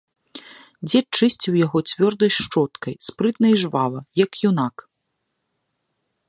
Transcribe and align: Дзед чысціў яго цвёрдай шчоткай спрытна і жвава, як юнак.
Дзед 0.87 1.05
чысціў 1.19 1.53
яго 1.65 1.79
цвёрдай 1.91 2.31
шчоткай 2.37 2.93
спрытна 3.09 3.47
і 3.57 3.61
жвава, 3.65 3.99
як 4.25 4.31
юнак. 4.51 4.75